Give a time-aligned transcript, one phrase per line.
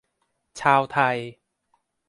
[0.61, 1.17] ชาวไทย